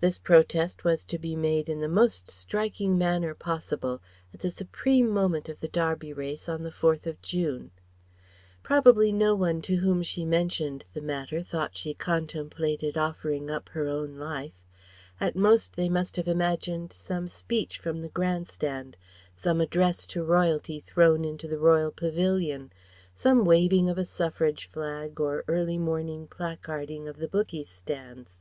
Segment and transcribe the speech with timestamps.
[0.00, 4.00] This protest was to be made in the most striking manner possible
[4.32, 7.70] at the supreme moment of the Derby race on the 4th of June.
[8.62, 13.86] Probably no one to whom she mentioned the matter thought she contemplated offering up her
[13.88, 14.54] own life;
[15.20, 18.96] at most they must have imagined some speech from the Grand Stand,
[19.34, 22.72] some address to Royalty thrown into the Royal pavilion,
[23.12, 28.40] some waving of a Suffrage Flag or early morning placarding of the bookies' stands.